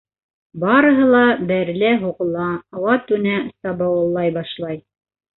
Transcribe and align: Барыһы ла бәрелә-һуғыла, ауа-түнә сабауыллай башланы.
Барыһы 0.61 1.03
ла 1.09 1.19
бәрелә-һуғыла, 1.51 2.45
ауа-түнә 2.79 3.35
сабауыллай 3.51 4.33
башланы. 4.39 4.79